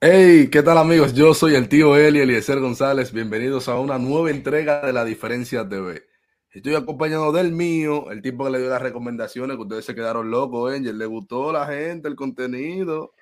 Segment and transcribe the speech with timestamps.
[0.00, 1.14] Hey, ¿qué tal amigos?
[1.14, 3.12] Yo soy el tío Eli Eliezer González.
[3.12, 6.02] Bienvenidos a una nueva entrega de La Diferencia TV.
[6.50, 10.30] Estoy acompañado del mío, el tipo que le dio las recomendaciones, que ustedes se quedaron
[10.30, 10.96] locos, Angel.
[10.98, 13.14] ¿Le gustó la gente el contenido?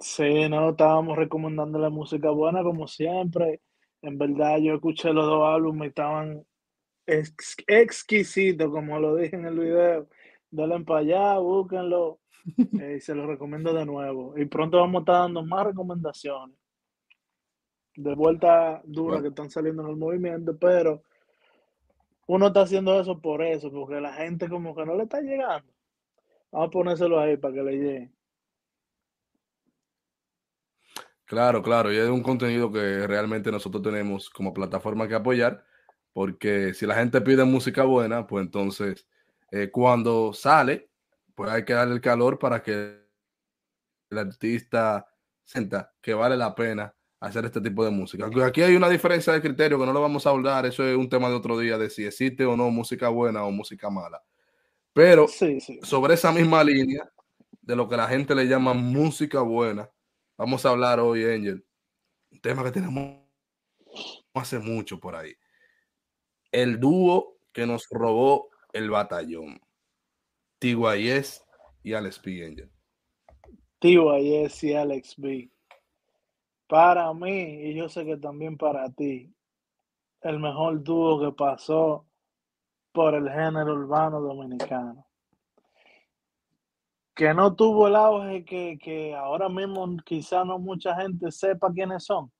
[0.00, 3.60] Sí, no, estábamos recomendando la música buena como siempre.
[4.02, 6.44] En verdad, yo escuché los dos álbumes y estaban
[7.06, 10.08] ex- exquisitos, como lo dije en el video.
[10.50, 12.20] Denle para allá, búsquenlo
[12.80, 14.36] eh, se los recomiendo de nuevo.
[14.38, 16.56] Y pronto vamos a estar dando más recomendaciones
[17.98, 21.02] de vuelta dura Bueno, que están saliendo en el movimiento, pero
[22.28, 25.68] uno está haciendo eso por eso, porque la gente como que no le está llegando.
[26.52, 28.12] Vamos a ponérselo ahí para que le llegue.
[31.24, 35.64] claro, claro, y es un contenido que realmente nosotros tenemos como plataforma que apoyar,
[36.12, 39.06] porque si la gente pide música buena, pues entonces
[39.50, 40.87] eh, cuando sale,
[41.38, 42.98] pues hay que darle el calor para que
[44.10, 45.06] el artista
[45.44, 48.26] sienta que vale la pena hacer este tipo de música.
[48.44, 51.08] Aquí hay una diferencia de criterio que no lo vamos a hablar, eso es un
[51.08, 54.20] tema de otro día, de si existe o no música buena o música mala.
[54.92, 55.78] Pero Sí, sí.
[55.84, 57.08] sobre esa misma línea
[57.62, 59.88] de lo que la gente le llama música buena,
[60.36, 61.64] vamos a hablar hoy, Angel,
[62.32, 63.22] un tema que tenemos
[64.34, 65.36] hace mucho por ahí.
[66.50, 69.60] El dúo que nos robó el batallón,
[70.58, 71.44] TYS
[71.82, 72.44] y Alex P.
[72.44, 72.70] Angel.
[73.80, 74.66] T.Y.S.
[74.66, 75.50] y Alex B.
[76.66, 79.32] Para mí, y yo sé que también para ti,
[80.22, 82.06] el mejor dúo que pasó
[82.92, 85.06] por el género urbano dominicano.
[87.14, 92.04] Que no tuvo el auge que, que ahora mismo quizá no mucha gente sepa quiénes
[92.04, 92.30] son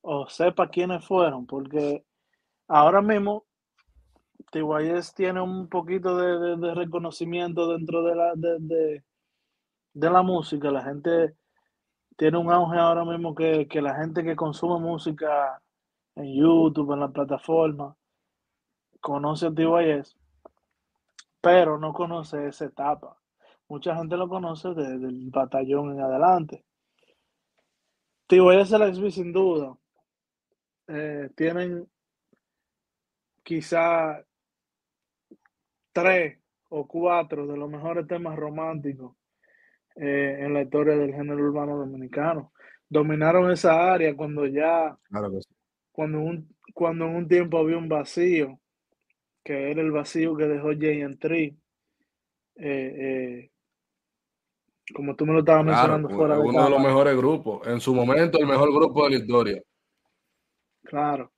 [0.00, 2.04] o sepa quiénes fueron, porque
[2.68, 3.45] ahora mismo
[4.60, 10.70] TYS tiene un poquito de, de- reconocimiento dentro de la, de, de- la música.
[10.70, 11.36] La gente
[12.16, 15.60] tiene un auge ahora mismo que, que la gente que consume música
[16.14, 17.94] en YouTube, en la plataforma,
[19.00, 20.16] conoce a TYS,
[21.40, 23.16] pero no conoce esa etapa.
[23.68, 26.64] Mucha gente lo conoce desde el batallón en adelante.
[28.28, 29.76] TYS y Alex B sin duda
[30.88, 31.88] eh, tienen
[33.42, 34.24] quizá
[36.02, 39.16] tres o cuatro de los mejores temas románticos
[39.96, 42.52] eh, en la historia del género urbano dominicano.
[42.88, 45.54] Dominaron esa área cuando ya, Claro que sí.
[45.92, 48.60] cuando, un, cuando en un tiempo había un vacío,
[49.42, 51.56] que era el vacío que dejó Jay and Tree,
[52.56, 53.50] eh, eh,
[54.94, 57.66] como tú me lo estabas Claro, mencionando fuera de uno de los mejores grupos.
[57.66, 59.62] En su momento, el mejor grupo de la historia.
[60.82, 61.32] claro.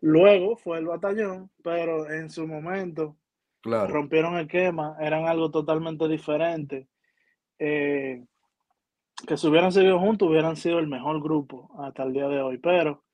[0.00, 3.16] Luego fue el batallón, pero en su momento
[3.64, 3.94] Claro.
[3.94, 6.86] rompieron el quema, eran algo totalmente diferente.
[7.58, 8.22] Eh,
[9.26, 12.58] que si hubieran seguido juntos hubieran sido el mejor grupo hasta el día de hoy,
[12.58, 13.04] pero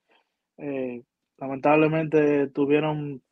[0.56, 1.05] eh,
[1.38, 3.22] lamentablemente tuvieron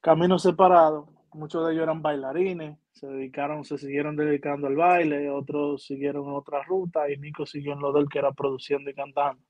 [0.00, 1.10] caminos separados.
[1.34, 6.62] Muchos de ellos eran bailarines, se dedicaron, se siguieron dedicando al baile, otros siguieron otra
[6.62, 9.42] ruta y Nico siguió en lo del que era produciendo y cantando.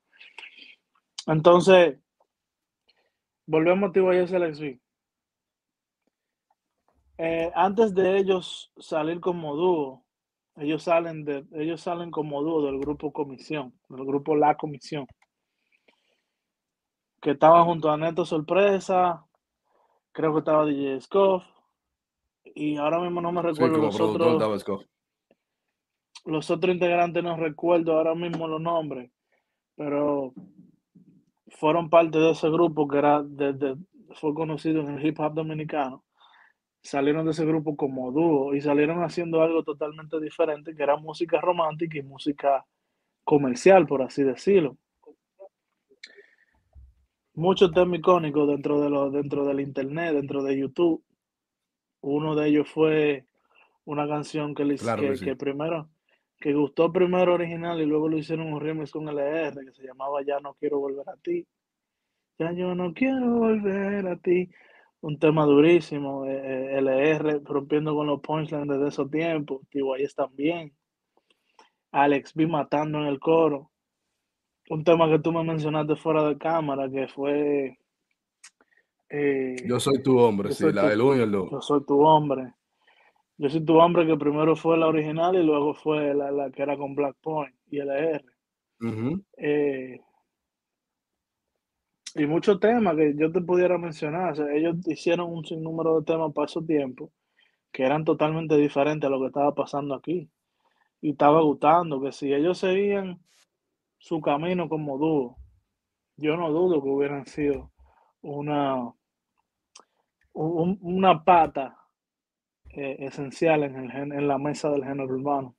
[1.29, 2.01] Entonces,
[3.47, 4.81] volvemos a TYS B.
[7.19, 10.05] Eh, antes de ellos salir como dúo,
[10.57, 15.07] ellos salen de, ellos salen como dúo del grupo Comisión, del grupo La Comisión,
[17.21, 19.25] que estaban junto a Neto Sorpresa,
[20.13, 21.45] creo que estaba DJ Scoff,
[22.55, 24.87] y ahora mismo no me Sí, recuerdo como los otros, estaba
[26.27, 29.11] los otros integrantes, no recuerdo ahora mismo los nombres,
[29.75, 30.35] pero
[31.49, 33.77] fueron parte de ese grupo que era desde,
[34.15, 36.06] fue conocido en el hip hop dominicano.
[36.87, 41.41] Salieron de ese grupo como dúo y salieron haciendo algo totalmente diferente, que era música
[41.41, 42.65] romántica y música
[43.25, 44.77] comercial, por así decirlo.
[47.35, 51.03] Muchos temas icónicos dentro, de lo, dentro del internet, dentro de YouTube.
[52.03, 53.27] Uno de ellos fue
[53.85, 55.25] una canción que, le, Claro que, que sí.
[55.25, 55.89] que primero,
[56.39, 60.23] que gustó primero original y luego lo hicieron un remix con LR que se llamaba
[60.23, 61.45] Ya no quiero volver a ti.
[62.39, 64.49] Ya yo no quiero volver a ti.
[65.07, 66.25] Un tema durísimo.
[66.27, 69.61] eh, eh, LR rompiendo con los punchlines desde esos tiempos.
[69.71, 70.73] TYS también.
[71.93, 73.71] Alex B matando en el coro.
[74.69, 77.79] Un tema que tú me mencionaste fuera de cámara que fue.
[79.09, 81.51] eh, Yo soy tu hombre, sí, la tu, del 1 y el 2.
[81.53, 82.53] yo soy tu hombre.
[83.39, 86.63] Yo soy tu hombre que primero fue la original y luego fue la, la que
[86.63, 88.25] era con Black Point y LR.
[89.37, 90.01] Eh,
[92.19, 94.35] y muchos temas que yo te pudiera mencionar.
[94.51, 97.11] Ellos hicieron un sinnúmero de temas para esos tiempos
[97.73, 100.31] que eran totalmente diferentes a lo que estaba pasando aquí.
[101.03, 103.21] Y estaba gustando que si ellos seguían
[103.99, 105.37] su camino como dúo.
[106.17, 107.73] Yo no dudo que hubieran sido
[108.23, 108.93] una,
[110.33, 111.77] una pata
[112.71, 115.56] eh, esencial en, el, en la mesa del género urbano.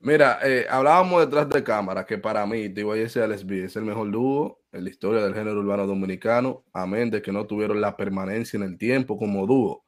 [0.00, 4.60] Mira, eh, hablábamos detrás de cámara que para mí TYS LSB es el mejor dúo
[4.70, 8.62] en la historia del género urbano dominicano, amén de que no tuvieron la permanencia en
[8.62, 9.84] el tiempo como dúo.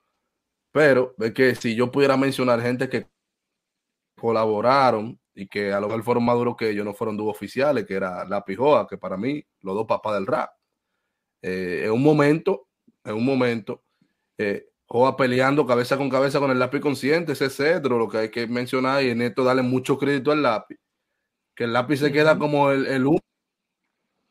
[0.73, 3.07] Pero es que si yo pudiera mencionar gente que
[4.17, 7.87] colaboraron y que a lo mejor fueron más duros que ellos, no fueron dúos oficiales,
[7.87, 10.51] que era La Pijoa, que para mí, los dos papás del rap.
[11.43, 12.69] Eh, en un momento,
[13.05, 13.85] en un momento,
[14.39, 18.31] eh, Joa peleando cabeza con cabeza con el lápiz consciente, ese cedro, lo que hay
[18.31, 20.79] que mencionar, y en esto darle mucho crédito al lápiz,
[21.55, 23.07] que el lápiz se queda como el, el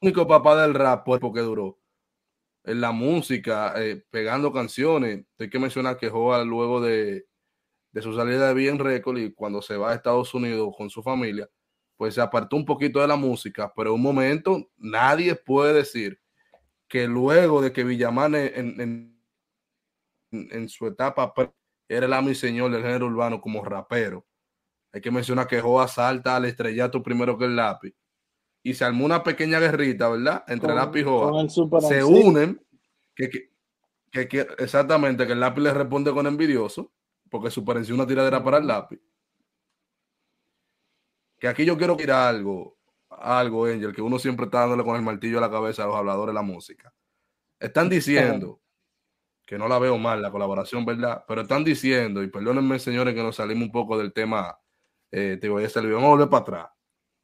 [0.01, 1.79] único papá del rap, pues, porque duró
[2.65, 5.25] en la música, eh, pegando canciones.
[5.39, 7.25] Hay que mencionar que Joa luego de,
[7.91, 11.01] de su salida de Bien Record y cuando se va a Estados Unidos con su
[11.01, 11.49] familia,
[11.97, 16.19] pues se apartó un poquito de la música, pero en un momento nadie puede decir
[16.87, 19.18] que luego de que Villamán en, en,
[20.67, 21.33] su etapa
[21.87, 24.25] era el amo y señor del género urbano como rapero.
[24.91, 27.93] Hay que mencionar que Joa salta al estrellato primero que el lápiz
[28.63, 30.43] y se armó una pequeña guerrita, ¿verdad?
[30.47, 31.47] Entre lápiz y Joa.
[31.81, 32.61] Se unen,
[33.15, 33.29] que,
[34.11, 36.91] que, que, exactamente, que el lápiz le responde con envidioso
[37.29, 38.99] porque su pareció una tiradera para el lápiz.
[41.39, 42.77] Que aquí yo quiero tirar algo,
[43.09, 45.95] algo, Angel, que uno siempre está dándole con el martillo a la cabeza a los
[45.95, 46.93] habladores de la música.
[47.59, 48.59] Están diciendo,
[49.49, 51.25] que no la veo mal, la colaboración, ¿verdad?
[51.27, 54.55] Pero están diciendo, y perdónenme, señores, que nos salimos un poco del tema,
[55.09, 56.67] eh, te voy a salir, vamos a volver para atrás,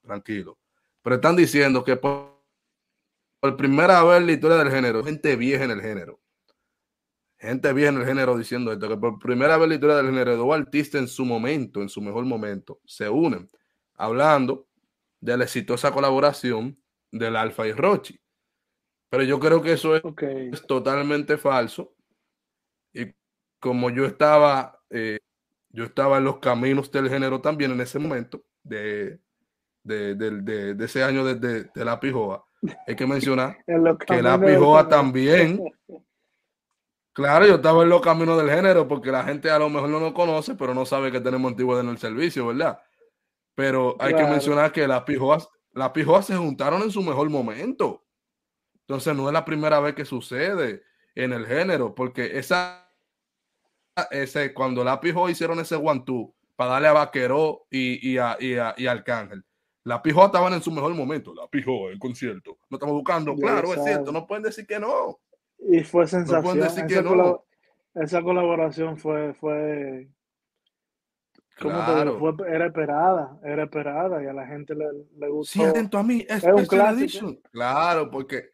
[0.01, 0.57] tranquilo.
[1.03, 2.43] Pero están diciendo que por,
[3.39, 6.19] por primera vez en la historia del género, gente vieja en el género,
[7.37, 10.07] gente vieja en el género diciendo esto, que por primera vez en la historia del
[10.07, 13.47] género, dos artistas en su momento, en su mejor momento, se unen,
[13.93, 14.67] hablando
[15.19, 16.75] de la exitosa colaboración
[17.11, 18.19] del Alfa y Rochi.
[19.11, 20.01] Pero yo creo que eso es,
[20.51, 21.94] es totalmente falso.
[23.65, 25.17] Como yo estaba, eh,
[25.69, 29.19] yo estaba en los caminos del género también en ese momento, de,
[29.83, 32.45] de, de, de ese año de, la Pijoa,
[32.85, 33.57] hay que mencionar
[34.07, 35.59] que la Pijoa también
[37.15, 40.01] Claro, yo estaba en los caminos del género porque la gente a lo mejor no
[40.01, 42.77] nos conoce, pero no sabe que tenemos antiguo en el servicio, ¿verdad?
[43.55, 48.03] Pero hay que mencionar que las pijoas, las pijoas se juntaron en su mejor momento.
[48.81, 50.83] Entonces no es la primera vez que sucede
[51.15, 52.84] en el género, porque esa,
[54.11, 58.55] ese, cuando la pijoa hicieron ese guantú para darle a Vaqueró y, y, a, y,
[58.55, 59.43] a, y Arcángel,
[59.83, 61.33] la pijoa estaban en su mejor momento.
[61.33, 62.57] La pijoa, el concierto.
[62.69, 65.19] No estamos buscando, claro, es cierto, no pueden decir que no.
[65.59, 66.59] Y fue sensación.
[67.93, 70.09] esa, colaboración fue, fue,
[71.55, 72.35] claro.
[72.47, 74.85] era esperada, era esperada y a la gente le,
[75.17, 75.59] le gustó.
[75.59, 77.37] Sí, atento a mí, es, un clásico.
[77.51, 78.49] Claro, porque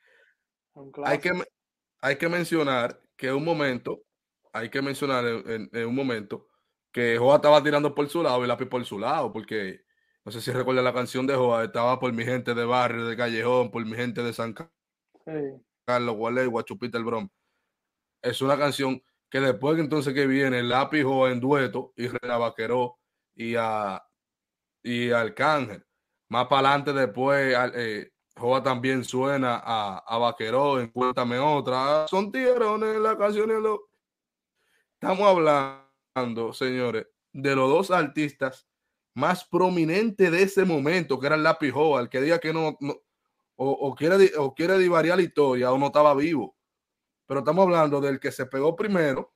[1.03, 1.31] hay que,
[2.01, 4.01] hay que mencionar que un momento,
[4.53, 6.48] hay que mencionar en, un momento
[6.92, 9.81] que Joa estaba tirando por su lado y Lápiz por su lado, porque
[10.25, 13.15] no sé si recuerda la canción de Joa, estaba por mi gente de barrio, de
[13.15, 14.74] callejón, por mi gente de San Carlos.
[15.86, 17.30] Carlos Gualey, Guachupita el Brom.
[18.21, 22.99] Es una canción que después que entonces que viene lápiz en dueto y Rena Vaqueró
[23.33, 24.04] y a
[24.83, 25.83] y Arcángel.
[26.30, 32.07] Más para adelante después eh, Joa también suena a, a Vaqueró en Cuéntame Otra.
[32.07, 33.49] Son tirones la canción.
[33.61, 33.91] Lo...
[35.01, 38.67] Estamos hablando, señores, de los dos artistas
[39.15, 42.77] más prominentes de ese momento, que era el lápiz el que diga que no
[43.55, 46.55] o, quiere, o quiere divariar la historia o no estaba vivo.
[47.25, 49.33] Pero estamos hablando del que se pegó primero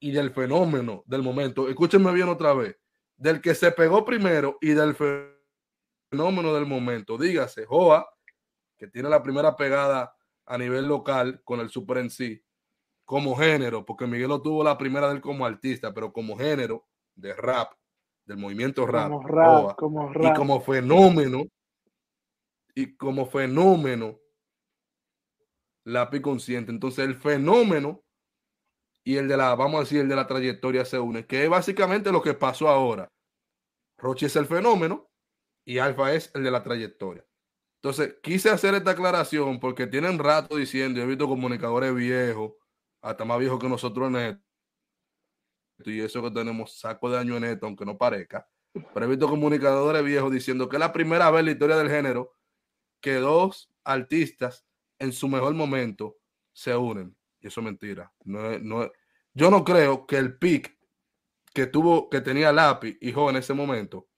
[0.00, 1.68] y del fenómeno del momento.
[1.68, 2.74] Escúchenme bien otra vez.
[3.18, 7.18] Del que se pegó primero y del fenómeno del momento.
[7.18, 8.08] Dígase, Joa,
[8.78, 12.42] que tiene la primera pegada a nivel local con el Super en sí,
[13.10, 16.86] como género, porque Miguel tuvo la primera de él como artista, pero como género
[17.16, 17.72] de rap,
[18.24, 19.10] del movimiento rap,
[19.76, 20.22] como rap.
[20.22, 21.42] y como fenómeno
[22.72, 24.16] y como fenómeno
[25.84, 26.70] lápiz consciente.
[26.70, 28.00] Entonces el fenómeno
[29.02, 31.50] y el de la, vamos a decir, el de la trayectoria se unen, que es
[31.50, 33.08] básicamente lo que pasó ahora.
[33.98, 35.10] Roche es el fenómeno
[35.64, 37.26] y Alfa es el de la trayectoria.
[37.82, 42.52] Entonces, quise hacer esta aclaración porque tienen rato diciendo, he visto comunicadores viejos,
[43.00, 47.44] hasta más viejos que nosotros en esto, y eso que tenemos saco de año en
[47.44, 48.48] esto, aunque no parezca,
[48.94, 51.88] pero he visto comunicadores viejos diciendo que es la primera vez en la historia del
[51.88, 52.36] género
[53.00, 54.66] que dos artistas
[54.98, 56.18] en su mejor momento
[56.52, 57.16] se unen.
[57.40, 58.12] Y eso es mentira.
[58.24, 58.90] No, no,
[59.32, 60.78] yo no creo que el pick
[61.52, 64.08] que tuvo, que tenía Lápiz y Jo en ese momento,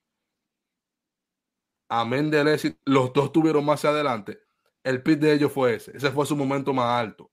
[1.88, 4.40] amén del éxito, los dos tuvieron más adelante,
[4.82, 5.96] el pit de ellos fue ese.
[5.96, 7.31] Ese fue su momento más alto.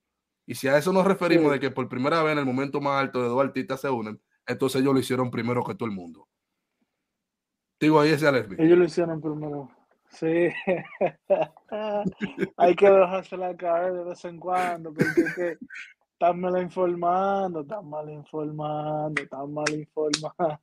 [0.50, 1.51] Y si a eso nos referimos Sí.
[1.51, 4.20] de que por primera vez en el momento más alto de dos artistas se unen,
[4.48, 6.27] entonces ellos lo hicieron primero que todo el mundo.
[7.79, 8.56] Digo, ahí ese Alex B.
[8.58, 9.70] Ellos lo hicieron primero.
[10.10, 10.50] Sí.
[12.58, 15.58] Hay que dejársela caer de vez en cuando, porque es que
[16.13, 20.60] están mal informando, están mal informando, están mal informando.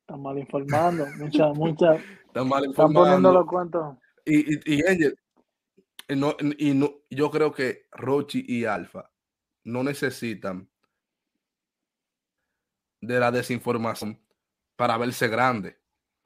[0.00, 1.06] Están mal informando.
[1.18, 1.94] Mucha, mucha.
[2.26, 3.32] Están mal Están poniendo informando.
[3.32, 3.96] los cuentos.
[4.26, 5.18] Y, y, y Angel,
[6.08, 9.10] no, y no, yo creo que Rochi y Alfa
[9.64, 10.68] no necesitan
[13.00, 14.20] de la desinformación
[14.76, 15.78] para verse grande,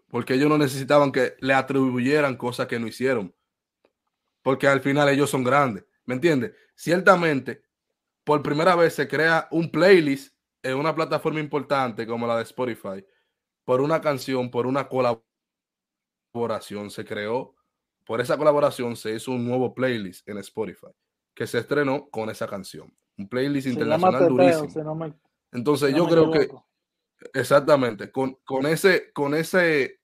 [0.08, 3.34] porque ellos no necesitaban que le atribuyeran cosas que no hicieron,
[4.42, 6.52] porque al final ellos son grandes, ¿me entiendes?
[6.74, 7.62] Ciertamente,
[8.24, 13.04] por primera vez se crea un playlist en una plataforma importante como la de Spotify,
[13.64, 17.55] por una canción, por una colaboración, se creó
[18.06, 20.86] por esa colaboración se hizo un nuevo playlist en Spotify
[21.34, 22.96] que se estrenó con esa canción.
[23.18, 24.70] Un playlist Se internacional Teteo, durísimo.
[24.70, 25.12] si no me,
[25.52, 26.48] Entonces si no yo creo que
[27.34, 30.00] exactamente con, con ese con ese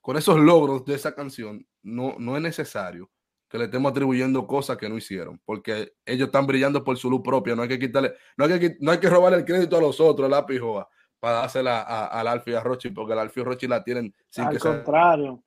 [0.00, 3.10] con esos logros de esa canción no, no es necesario
[3.48, 7.20] que le estemos atribuyendo cosas que no hicieron, porque ellos están brillando por su luz
[7.22, 9.80] propia, no hay que quitarle, no hay que, no hay que robarle el crédito a
[9.82, 10.88] los otros, la pijoa,
[11.20, 14.44] para dársela al Alfie y a Rochi, porque el Alfie y Rochi la tienen sin
[14.44, 15.44] Al que se contrario,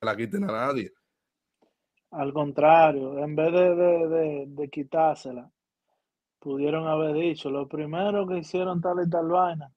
[0.00, 0.92] la quiten a nadie.
[2.14, 5.50] Al contrario, en vez de, de, de, de quitársela,
[6.40, 9.72] pudieron haber dicho, lo primero que hicieron tal y tal vaina,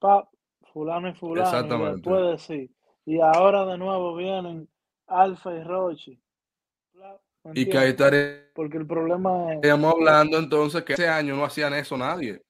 [0.00, 0.28] pap,
[0.72, 1.84] fulano y fulano, y Exactamente.
[1.84, 2.70] después decir,
[3.06, 4.68] y ahora de nuevo vienen
[5.08, 6.20] Alfa y Rochi.
[6.94, 11.08] Bla, ¿me Y que ahí estaría Porque el problema es, Estamos hablando entonces que ese
[11.08, 12.42] año no hacían eso nadie,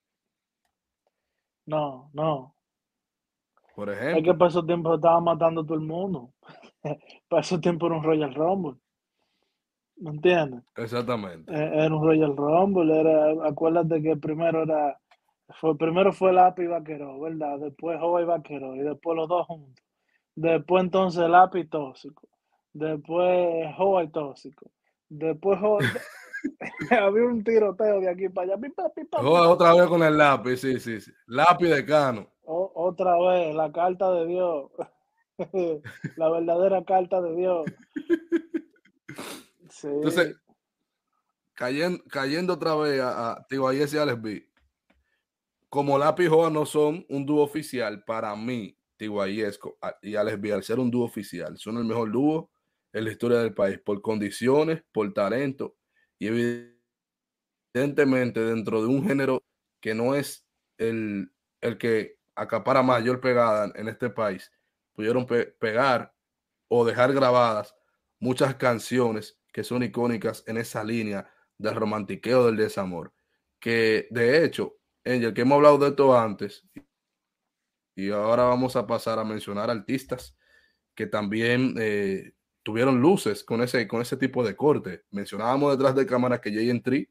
[1.67, 2.55] no, no,
[3.73, 4.33] por es que ejemplo.
[4.33, 6.33] para esos tiempos estaba matando a todo el mundo.
[7.29, 8.77] para esos tiempos era un Royal Rumble.
[9.99, 10.63] ¿Me entiendes?
[10.75, 11.51] Exactamente.
[11.53, 14.99] Eh, Era un Royal Rumble, era, acuérdate que primero era,
[15.59, 17.59] fue, primero fue Lápiz y Vaquero, ¿verdad?
[17.59, 19.83] Después Jova y Vaquero, y después los dos juntos.
[20.35, 22.27] Después entonces Lápiz tóxico.
[22.73, 24.69] Después Jova y tóxico.
[25.09, 25.79] Después Jova...
[26.91, 28.61] había un tiroteo de aquí para allá.
[28.61, 31.11] pipa, pipa, otra vez con el lápiz, sí, sí, sí.
[31.25, 32.27] Lápiz de cano.
[32.43, 34.71] O- otra vez, la carta de Dios.
[36.17, 37.65] la verdadera carta de Dios.
[39.83, 40.35] Entonces,
[41.53, 44.49] cayendo, cayendo otra vez a, a y Alex B.
[45.69, 49.59] Como Lápiz y Joa no son un dúo oficial, para mí, Tiguayes
[50.01, 52.49] y Alex B, al ser un dúo oficial, son el mejor dúo
[52.93, 55.75] en la historia del país, por condiciones, por talento
[56.17, 56.27] y
[57.73, 59.43] evidentemente dentro de un género
[59.79, 60.47] que no es
[60.77, 61.31] el,
[61.61, 64.51] el que acapara mayor pegada en este país,
[64.93, 66.13] pudieron pe- pegar
[66.67, 67.75] o dejar grabadas
[68.19, 73.11] muchas canciones que son icónicas en esa línea del romantiqueo del desamor.
[73.59, 76.63] Que de hecho, Angel, que hemos hablado de esto antes,
[77.95, 80.37] y ahora vamos a pasar a mencionar artistas
[80.93, 85.05] que también eh, tuvieron luces con ese, con ese tipo de corte.
[85.09, 87.09] Mencionábamos detrás de cámara que Jay Tree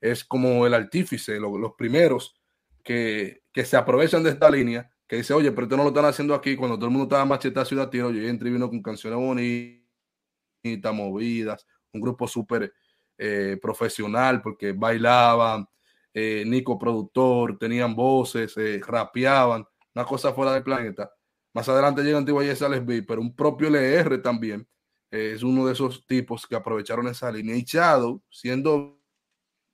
[0.00, 2.40] es como el artífice, lo- los primeros
[2.84, 6.04] que, que se aprovechan de esta línea, que dice, oye, pero esto no lo están
[6.04, 8.10] haciendo aquí cuando todo el mundo estaba machetazo y da tiro.
[8.10, 12.72] Jay Tree vino con canciones bonitas, movidas, un grupo súper
[13.18, 15.66] eh, profesional porque bailaban,
[16.12, 21.10] eh, Nico productor, tenían voces, eh, rapeaban, una cosa fuera del planeta.
[21.52, 24.66] Más adelante llega Antigua y Alex B, pero un propio LR también
[25.10, 27.56] es uno de esos tipos que aprovecharon esa línea.
[27.56, 29.00] Y Shadow, siendo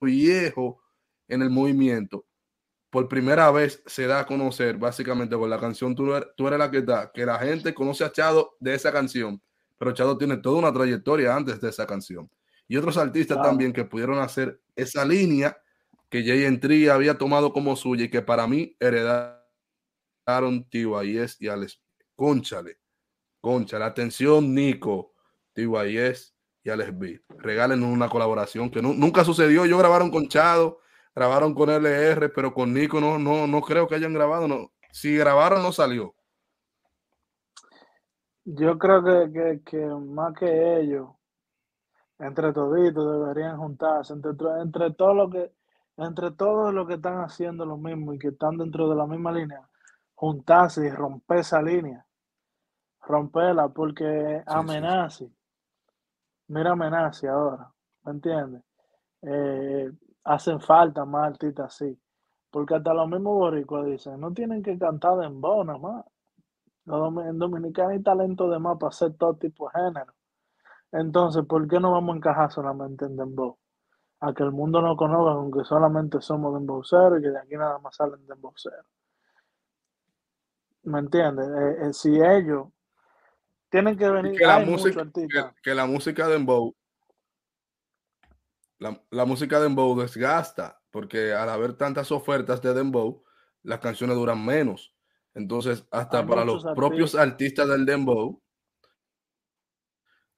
[0.00, 0.82] viejo
[1.28, 2.26] en el movimiento,
[2.90, 6.70] por primera vez se da a conocer básicamente con la canción eres, tú eres la
[6.70, 9.42] que está, que la gente conoce a Chado de esa canción,
[9.78, 12.30] pero Chado tiene toda una trayectoria antes de esa canción.
[12.68, 13.50] Y otros artistas Claro.
[13.50, 15.56] también que pudieron hacer esa línea
[16.08, 21.80] que Jay Tree había tomado como suya y que para mí heredaron TYS y Alex.
[22.14, 22.78] Conchale,
[23.40, 25.12] conchale, atención, Nico,
[25.52, 27.22] TYS y Alex B.
[27.38, 29.64] Regalen una colaboración que nu- nunca sucedió.
[29.64, 30.80] Ellos grabaron con Chado,
[31.14, 34.48] grabaron con LR, pero con Nico no, no, no creo que hayan grabado.
[34.48, 34.72] No.
[34.90, 36.15] Si grabaron, no salió.
[38.46, 41.08] Yo creo que, que, que más que ellos,
[42.18, 45.52] entre toditos deberían juntarse, entre, entre todo lo que,
[45.96, 49.32] entre todos los que están haciendo lo mismo y que están dentro de la misma
[49.32, 49.68] línea,
[50.14, 52.06] juntarse y romper esa línea,
[53.02, 54.44] romperla, porque sí.
[54.46, 55.28] amenace,
[56.46, 57.72] mira amenace ahora,
[58.04, 58.62] ¿me entiendes?
[59.22, 59.90] Eh,
[60.22, 61.98] hacen falta más artistas así,
[62.50, 66.04] porque hasta los mismos boricuas dicen, no tienen que cantar en nada más,
[66.86, 70.14] En Dominicana hay talento de más para hacer todo tipo de género.
[70.92, 73.58] Entonces, ¿por qué no vamos a encajar solamente en Dembow?
[74.20, 77.78] A que el mundo no conozca, aunque solamente somos Dembowceros y que de aquí nada
[77.80, 78.86] más salen Dembowceros.
[80.84, 81.48] ¿Me entiendes?
[81.48, 82.68] Eh, eh, si ellos
[83.68, 84.38] tienen que venir.
[84.38, 85.04] Que la, música,
[85.62, 86.74] que, la música de Dembow.
[88.78, 93.24] La, la música de Dembow desgasta, porque al haber tantas ofertas de Dembow,
[93.64, 94.95] las canciones duran menos.
[95.36, 98.42] Entonces, hasta para los propios artistas del Dembow,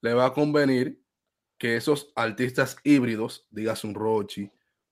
[0.01, 1.01] le va a convenir
[1.57, 4.51] que esos artistas híbridos, digas un Rochi,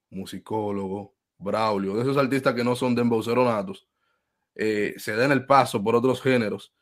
[0.09, 3.85] musicólogo, Braulio, de esos artistas que no son Dembowceros natos,
[4.55, 6.73] eh, se den el paso por otros géneros,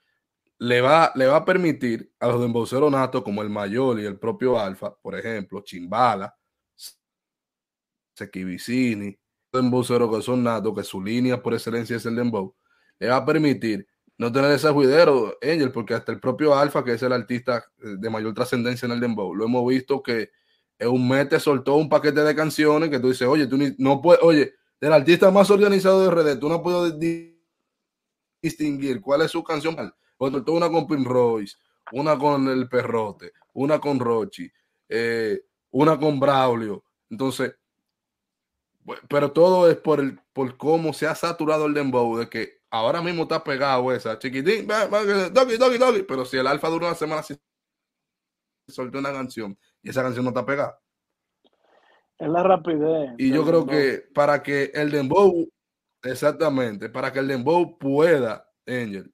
[0.59, 4.19] le va, le va a permitir a los Dembowceros natos como el Mayor y el
[4.19, 6.37] propio Alfa, por ejemplo, Chimbala,
[8.13, 9.17] Sequivicini,
[9.51, 12.55] Dembowceros que son natos, que su línea por excelencia es el Dembow,
[12.99, 13.87] le va a permitir
[14.17, 17.95] no tener ese juidero, Angel, porque hasta el propio Alfa, que es el artista eh,
[17.97, 20.31] de mayor trascendencia en el Dembow, lo hemos visto que
[20.79, 24.01] en un mes te soltó un paquete de canciones que tú dices, oye, tú no
[24.01, 26.95] puedes, oye, del artista más organizado de redes, tú no puedes
[28.41, 29.75] distinguir cuál es su canción.
[30.17, 31.57] Pues soltó una con Pin Royce,
[31.91, 34.49] una con El Perrote, una con Rochi,
[34.89, 36.83] eh, una con Braulio.
[37.09, 37.55] Entonces,
[39.09, 43.01] pero todo es por, el, por cómo se ha saturado el dembow, de que ahora
[43.01, 44.67] mismo está pegado esa, chiquitín,
[46.07, 47.35] pero si el alfa dura una semana, si
[48.67, 50.79] soltó una canción y esa canción no está pegada.
[52.17, 53.13] Es la rapidez.
[53.17, 55.49] Y yo creo que para que el dembow,
[56.03, 59.13] exactamente, para que el dembow pueda, Angel,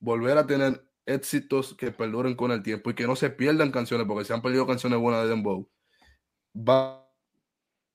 [0.00, 4.06] volver a tener éxitos que perduren con el tiempo y que no se pierdan canciones,
[4.06, 5.68] porque se han perdido canciones buenas de dembow,
[6.54, 7.02] van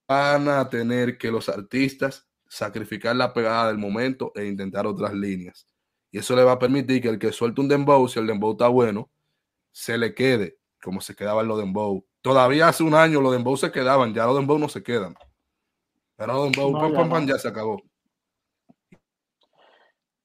[0.08, 5.66] a tener que los artistas sacrificar la pegada del momento e intentar otras líneas.
[6.10, 8.52] Y eso le va a permitir que el que suelte un dembow, si el dembow
[8.52, 9.10] está bueno,
[9.70, 12.04] se le quede como se quedaban los dembow.
[12.20, 15.14] Todavía hace un año los dembow se quedaban, ya los dembow no se quedan.
[16.14, 17.80] Pero los dembow, ya, se acabó.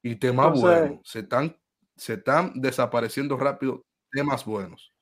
[0.02, 1.56] Y temas buenos, se están,
[1.96, 4.94] se están desapareciendo rápido temas buenos.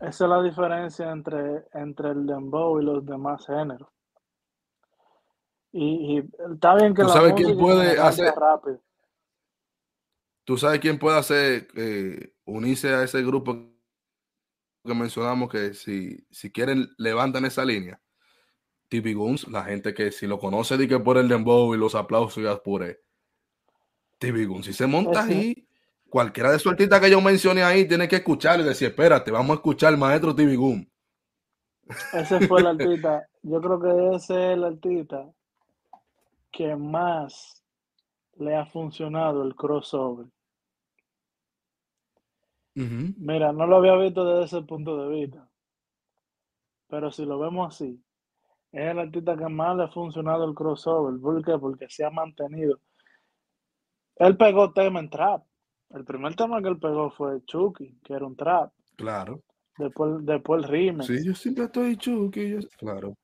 [0.00, 3.88] Esa es la diferencia entre, entre el dembow y los demás géneros.
[5.72, 6.22] Y,
[6.54, 8.80] está bien que ¿Tú sabes quién puede hacer rápido.
[10.44, 13.54] Tú sabes quién puede hacer eh, unirse a ese grupo
[14.84, 18.00] que mencionamos que si, si quieren levantan esa línea.
[18.88, 21.94] TV Guns, la gente que si lo conoce di que por el dembow y los
[21.94, 23.00] aplausos y apure.
[24.18, 25.66] TV Guns, si se monta ahí,
[26.10, 29.52] cualquiera de sus artistas que yo mencione ahí tiene que escuchar y decir, espérate, vamos
[29.52, 30.86] a escuchar al maestro TV Guns.
[32.12, 35.32] Ese fue el artista, yo creo que ese es el artista
[36.52, 37.62] que más
[38.34, 40.26] le ha funcionado el crossover.
[42.74, 45.48] Mira, no lo había visto desde ese punto de vista.
[46.88, 48.02] Pero si lo vemos así,
[48.70, 51.20] es el artista que más le ha funcionado el crossover.
[51.20, 51.58] ¿Por qué?
[51.58, 52.80] Porque se ha mantenido.
[54.16, 55.44] Él pegó tema en trap.
[55.90, 58.72] El primer tema que él pegó fue Chucky, que era un trap.
[58.96, 59.42] Claro.
[59.76, 61.06] Después, después el remix.
[61.06, 62.56] Sí, yo siempre estoy Chucky.
[62.78, 63.16] Claro.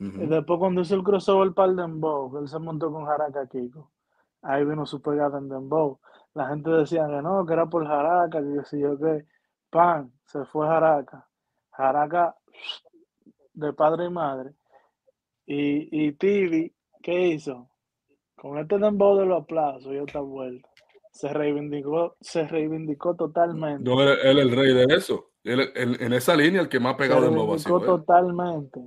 [0.00, 3.92] Y después cuando hizo el crossover para el Dembow, él se montó con Jaraka Kiko.
[4.40, 6.00] Ahí vino su pegada en Dembow.
[6.32, 9.26] La gente decía que no, que era por Jaraka, que decía yo que
[9.68, 11.28] pan, se fue Jaraka.
[11.72, 12.34] Jaraka
[13.52, 14.54] de padre y madre.
[15.44, 17.68] Y, y Tibi, ¿qué hizo?
[18.36, 20.66] Con este Dembow de los aplausos y otra vuelta.
[21.12, 23.82] Se reivindicó, se reivindicó totalmente.
[23.84, 25.32] No, él, es el rey de eso.
[25.44, 28.80] en esa línea, el que más ha pegado Dembow ha sido totalmente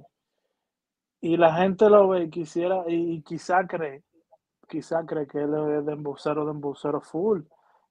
[1.24, 4.04] y la gente lo ve y quisiera, y, quizá cree,
[4.68, 7.44] quizá cree que él es de embocero, de embocero full.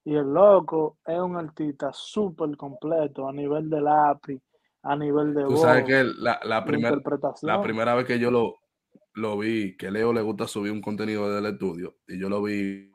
[0.04, 4.38] Y el loco es un artista súper completo a nivel de lápiz,
[4.82, 6.62] a nivel de Tú sabes que la, la,
[7.40, 8.56] la primera vez que yo lo,
[9.14, 12.92] lo vi, que Leo le gusta subir un contenido del estudio, y yo lo vi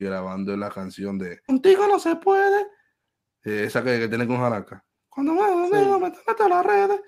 [0.00, 2.62] grabando la canción de Contigo no se puede,
[3.44, 4.84] eh, esa que, tiene con Jaraca.
[5.08, 7.00] Cuando me, me, me, me, me las redes,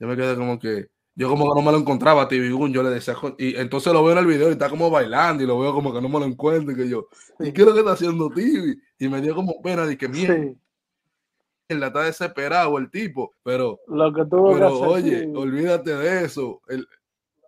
[0.00, 2.82] yo me quedé como que yo como que no me lo encontraba a TV yo
[2.82, 5.58] le decía, y entonces lo veo en el video y está como bailando y lo
[5.58, 7.06] veo como que no me lo encuentro y que yo,
[7.38, 8.76] ¿y qué es lo que está haciendo TV?
[8.98, 14.12] Y me dio como pena de que mira, él está desesperado el tipo, pero, lo
[14.12, 16.86] que tuvo pero oye, olvídate de eso, él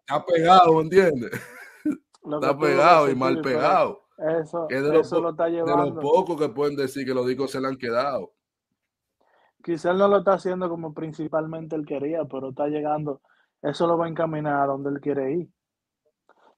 [0.00, 1.32] está pegado, ¿me entiendes?
[2.34, 4.02] está pegado y mal pegado.
[4.18, 5.84] Eso, eso lo está llevando.
[5.84, 8.32] De lo poco que pueden decir que los discos se le han quedado.
[9.62, 13.20] Quizás él no lo está haciendo como principalmente él quería, pero está llegando
[13.62, 15.48] eso lo va a encaminar a donde él quiere ir.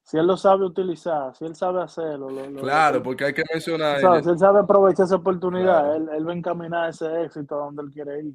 [0.02, 2.28] si él lo sabe utilizar, si él sabe hacerlo.
[2.60, 4.00] claro, porque hay que mencionar.
[4.22, 7.82] si él sabe aprovechar esa oportunidad, él, él, va a encaminar ese éxito a donde
[7.82, 8.34] él quiere ir.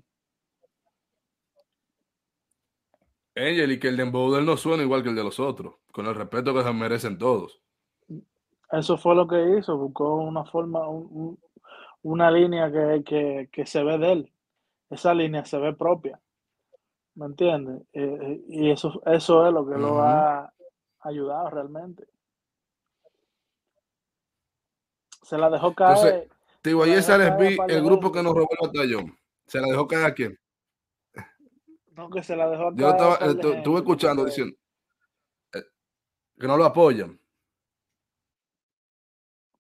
[3.36, 5.76] Angel, y que el dembow de él no suena igual que el de los otros,
[5.91, 7.62] con el respeto que se merecen todos.
[8.71, 10.82] Eso fue lo que hizo, buscó una forma,
[12.02, 14.34] una línea que, que, se ve de él.
[14.89, 16.19] Esa línea se ve propia.
[17.15, 17.82] ¿Me entiendes?
[17.93, 20.52] Eh, eh, y eso, eso es lo que lo ha
[21.02, 22.08] ayudado realmente.
[25.21, 25.97] Se la dejó caer.
[25.97, 26.30] Entonces,
[26.63, 29.17] digo, ahí el grupo que nos robó el batallón.
[29.45, 30.39] ¿Se la dejó caer a quién?
[31.91, 32.78] No, que se la dejó caer.
[32.78, 34.58] Yo estaba, eh, estuve escuchando diciendo
[36.39, 37.19] que no lo apoyan.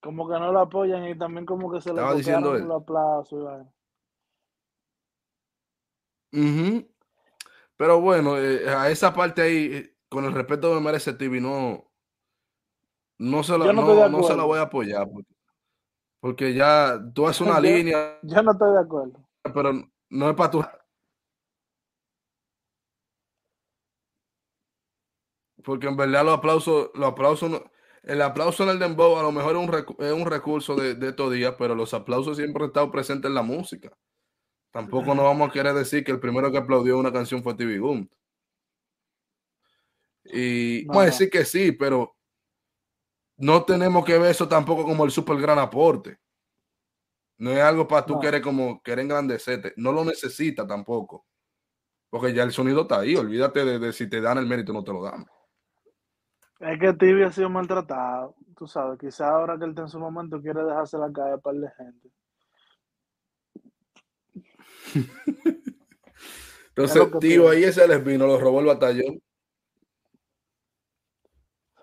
[0.01, 2.69] Como que no lo apoyan y también como que se le diciendo él.
[2.69, 3.65] aplauso.
[7.83, 11.41] Pero bueno, eh, a esa parte ahí, eh, con el respeto que me merece TV,
[11.41, 11.91] no,
[13.17, 15.05] no se, la, no, se la voy a apoyar.
[16.21, 18.19] Porque, ya tú haces una línea.
[18.21, 19.19] Yo no estoy de acuerdo.
[19.53, 19.73] Pero
[20.09, 20.63] no es para tu.
[25.61, 27.63] Porque en verdad los aplausos, los aplausos no,
[28.03, 29.57] el aplauso en el dembow a lo mejor
[29.99, 33.43] es un, recurso de, estos días, pero los aplausos siempre han estado presentes en la
[33.43, 33.91] música.
[34.73, 37.79] Tampoco nos vamos a querer decir que el primero que aplaudió una canción fue TV
[37.79, 38.09] Boom.
[40.25, 42.15] Y vamos a decir que sí, pero
[43.37, 46.17] no tenemos que ver eso tampoco como el super gran aporte.
[47.37, 49.73] No es algo para tú querer como querer engrandecerte.
[49.77, 51.27] No lo necesita tampoco.
[52.09, 53.15] Porque ya el sonido está ahí.
[53.15, 55.23] Olvídate de, de si te dan el mérito o no te lo dan.
[56.59, 58.97] Es que Tibi ha sido maltratado, tú sabes.
[58.97, 62.09] Quizá ahora que él está en su momento quiere dejarse la calle para de gente.
[66.69, 69.21] Entonces, tío, ahí ese les vino, lo robó el batallón.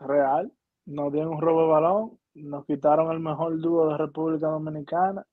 [0.01, 0.53] Real.
[0.87, 5.25] Nos dieron un robo de balón, nos quitaron el mejor dúo de República Dominicana.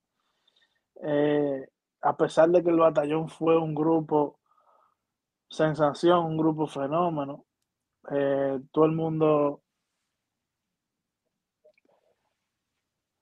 [1.02, 1.66] Eh,
[2.02, 4.38] a pesar de que el batallón fue un grupo
[5.48, 7.46] sensación, un grupo fenómeno,
[8.10, 9.62] eh, todo el mundo,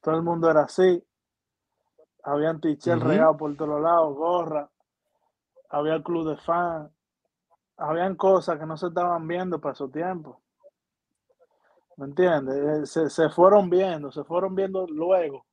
[0.01, 1.06] todo el mundo era así.
[2.27, 4.69] Habían tichel uh por todos lados, gorra,
[5.71, 6.91] había club de fans,
[7.77, 10.41] habían cosas que no se estaban viendo para su tiempo.
[11.97, 12.97] ¿Me entiendes?
[12.97, 15.47] Eh, se, fueron viendo, se fueron viendo luego,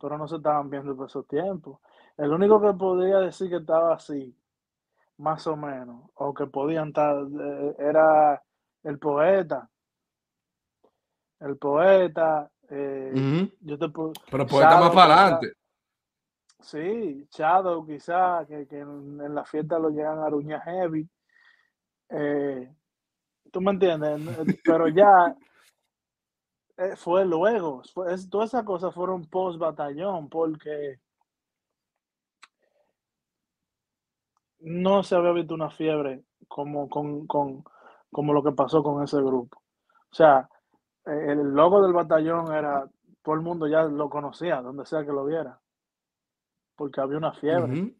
[0.00, 1.80] pero no se estaban viendo para su tiempo.
[2.16, 4.36] El único que podía decir que estaba así
[5.18, 8.42] más o menos, o que podían estar, eh, era
[8.82, 9.70] el poeta.
[11.38, 12.50] El poeta.
[12.74, 13.86] Eh, yo te
[14.30, 15.52] Pero poeta más para adelante.
[16.58, 21.06] Sí, Shadow quizá, que, en, la fiesta lo llegan a Ruña Heavy.
[22.08, 22.74] Eh,
[23.50, 24.22] ¿Tú me entiendes?
[24.64, 25.36] Pero ya
[26.96, 27.82] fue luego.
[28.30, 30.98] todas esas cosas fueron post batallón, porque
[34.60, 39.58] no se había visto una fiebre como, con, como lo que pasó con ese grupo.
[40.10, 40.48] O sea,
[41.06, 42.88] el logo del batallón era,
[43.22, 45.60] todo el mundo ya lo conocía, donde sea que lo viera,
[46.76, 47.94] porque había una fiebre.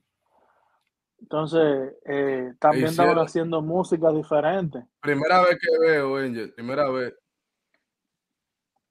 [1.19, 4.87] Entonces, eh, también estaban haciendo música diferente.
[5.01, 7.15] Primera vez que veo, Angel, primera vez,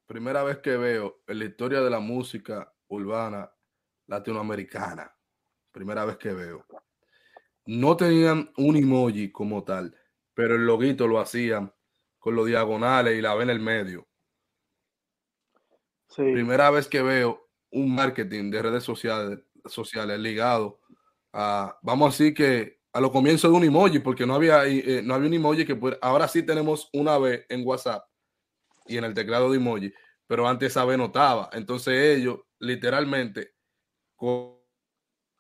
[0.06, 3.52] primera vez que veo en la historia de la música urbana
[4.08, 5.14] latinoamericana.
[5.72, 6.66] Primera vez que veo
[7.66, 9.96] no tenían un emoji como tal,
[10.34, 11.74] pero el loguito lo hacían
[12.22, 14.08] con los diagonales y la V en el medio.
[16.16, 20.80] Primera vez que veo un marketing de redes sociales, sociales ligado
[21.34, 25.02] a, vamos a decir que a lo comienzo de un emoji, porque no había, eh,
[25.04, 28.06] no había un emoji que pueda, ahora sí tenemos una V en WhatsApp
[28.86, 29.92] y en el teclado de emoji,
[30.28, 31.50] pero antes esa V no estaba.
[31.54, 33.56] Entonces ellos literalmente
[34.16, 34.60] con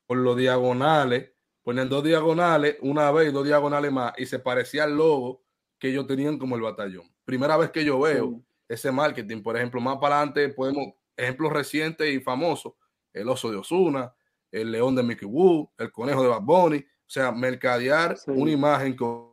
[0.10, 4.98] los diagonales ponían dos diagonales, una vez y dos diagonales más, y se parecía al
[4.98, 5.41] logo
[5.82, 7.12] que ellos tenían como el batallón.
[7.26, 8.40] Primera vez que yo veo
[8.70, 12.74] ese marketing, por ejemplo, más para adelante podemos, ejemplos recientes y famosos,
[13.12, 14.14] el oso de Osuna,
[14.52, 18.96] el león de Mickey Wood, el conejo de Bad Bunny, o sea, mercadear una imagen
[18.96, 19.32] con...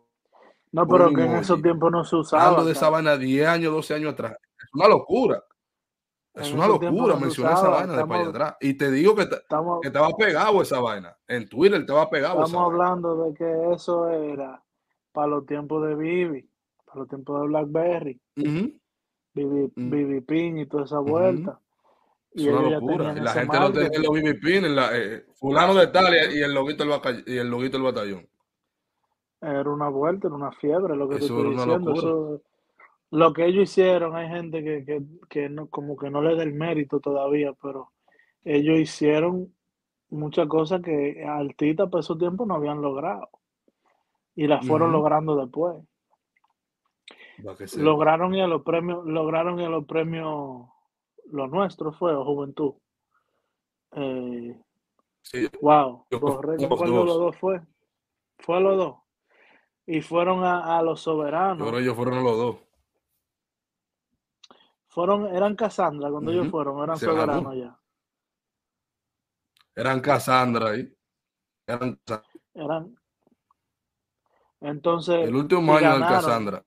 [0.73, 2.45] No, pero que en esos tiempos no se usaba.
[2.45, 4.33] Hablando de esa vaina 10 años, 12 años atrás.
[4.59, 5.45] Es una locura.
[6.35, 8.57] Es una locura mencionar esa vaina de para allá atrás.
[8.61, 11.17] Y te digo que, estamos, que estaba pegado esa vaina.
[11.27, 12.45] En Twitter estaba pegado.
[12.45, 14.63] Estamos hablando de que eso era
[15.13, 16.49] para los tiempos de Vivi,
[16.85, 18.21] para los tiempos de Blackberry,
[19.35, 20.21] Vivi.
[20.23, 21.61] Pin y toda esa vuelta.
[22.33, 23.15] Es una locura.
[23.15, 26.53] la gente no tenía los Vivi Pin, en la, eh, fulano de tal y el
[26.53, 28.29] loguito del, y el loguito del batallón.
[29.41, 31.93] Era una vuelta, era una fiebre lo que eso te estoy diciendo.
[31.95, 32.43] Eso,
[33.11, 36.43] lo que ellos hicieron, hay gente que, que, que no, como que no le da
[36.43, 37.93] el mérito todavía, pero
[38.45, 39.55] ellos hicieron
[40.11, 43.29] muchas cosas que artistas por esos tiempos no habían logrado
[44.39, 45.77] y las fueron logrando después.
[47.77, 50.69] Lograron ir a los premios, lograron a los premios,
[51.27, 52.75] los nuestros fue, o Juventud.
[53.93, 54.57] Eh,
[55.23, 57.37] Sí, wow, ¿cuál de los dos.
[57.37, 57.61] fue?
[58.39, 58.97] Fue a los dos.
[59.87, 61.71] Y fueron a, a los soberanos.
[61.71, 62.57] que ellos fueron los dos.
[64.87, 67.21] Fueron, eran Cassandra cuando ellos fueron, eran Se ganó.
[67.21, 67.79] soberanos ya.
[69.75, 70.97] Eran Cassandra ahí.
[71.67, 72.01] Eran.
[72.55, 72.97] Eran.
[74.61, 76.65] Entonces, El último año del ganaron, Cassandra.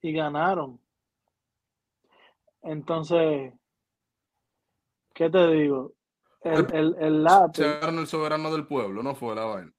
[0.00, 0.80] y ganaron.
[2.62, 3.52] Entonces,
[5.14, 5.94] ¿qué te digo?
[6.42, 9.72] El, el, el Se ganaron el soberano del pueblo, no fue la vaina.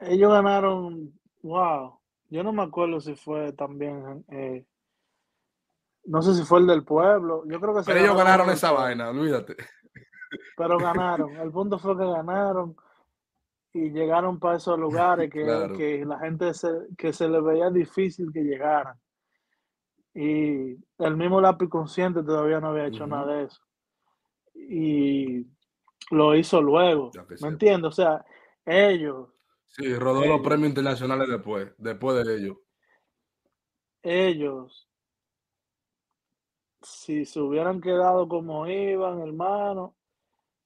[0.00, 1.12] ellos ganaron,
[1.42, 4.64] wow, yo no me acuerdo si fue también, eh,
[6.04, 8.72] no sé si fue el del pueblo, yo creo que Pero ellos ganaron del esa
[8.72, 9.56] vaina, olvídate.
[10.56, 11.36] pero ganaron.
[11.36, 12.74] El punto fue que ganaron
[13.72, 15.76] y llegaron para esos lugares que, Claro.
[15.76, 18.98] que la gente se, que se les veía difícil que llegaran.
[20.14, 23.62] Y el mismo lápiz consciente todavía no había hecho nada de eso.
[24.54, 25.46] Y
[26.10, 27.10] lo hizo luego.
[27.28, 27.48] ¿Me sepa.
[27.48, 27.88] entiendes?
[27.88, 28.24] O sea,
[28.66, 29.28] ellos,
[29.68, 32.56] Sí, rodó los premios internacionales después, después de ellos.
[34.02, 34.88] ellos,
[36.82, 39.96] si se hubieran quedado como iban, hermano,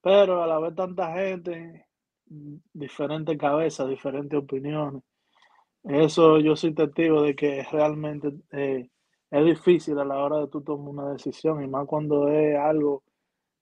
[0.01, 1.87] pero a la vez tanta gente,
[2.27, 5.03] diferentes cabezas, diferentes opiniones.
[5.85, 8.89] Eso yo soy testigo de que realmente eh,
[9.31, 13.03] es difícil a la hora de tú tomar una decisión y más cuando es algo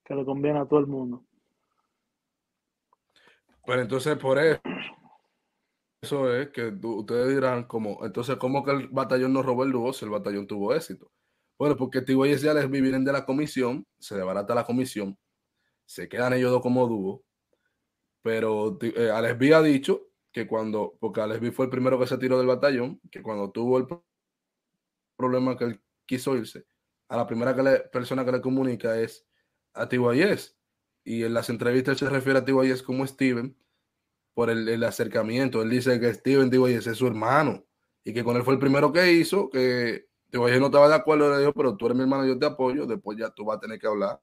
[0.04, 1.24] que le conviene a todo el mundo.
[3.64, 4.60] Pero entonces por eso,
[6.00, 9.92] eso es que ustedes dirán como, entonces ¿cómo que el batallón no robó el dúo
[9.92, 11.10] si el batallón tuvo éxito?
[11.58, 15.16] Bueno, porque Tigüeyes y Alex vienen de la comisión, se desbarata la comisión,
[15.86, 17.22] se quedan ellos dos como dúo,
[18.22, 22.06] pero eh, Alex B ha dicho que cuando, porque Alex B fue el primero que
[22.06, 24.04] se tiró del batallón, que cuando tuvo el pro-
[25.16, 26.64] problema que él quiso irse,
[27.08, 27.54] a la primera
[27.90, 29.26] persona que le comunica es
[29.74, 30.56] a Tigüeyes,
[31.04, 33.56] y en las entrevistas se refiere a Tigüeyes como Steven,
[34.34, 35.60] por el, acercamiento.
[35.62, 37.66] Él dice que Steven Tigüeyes es su hermano
[38.02, 41.30] y que con él fue el primero que hizo, que Tigüeyes no estaba de acuerdo,
[41.30, 43.60] le dijo, pero tú eres mi hermano, yo te apoyo, después ya tú vas a
[43.60, 44.20] tener que hablar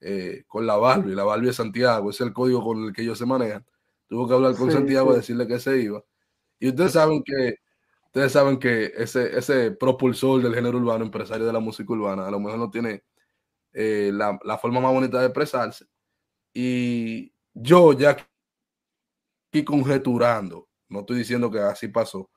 [0.00, 3.02] eh, con la Barbie, la Barbie de Santiago, ese es el código con el que
[3.02, 3.64] ellos se manejan.
[4.08, 5.14] Tuvo que hablar con Sí, Santiago, sí.
[5.14, 6.04] decirle que se iba.
[6.60, 7.56] Y ustedes saben que
[8.06, 12.30] ustedes saben que ese, ese propulsor del género urbano, empresario de la música urbana, a
[12.30, 13.04] lo mejor no tiene
[13.72, 15.86] eh, la, la forma más bonita de expresarse.
[16.54, 18.16] Y yo ya
[19.50, 22.30] aquí conjeturando, no estoy diciendo que así pasó,